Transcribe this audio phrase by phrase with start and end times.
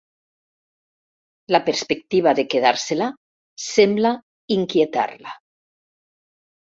[1.55, 3.09] La perspectiva de quedar-se-la
[3.65, 4.13] sembla
[4.57, 5.35] inquietar-la.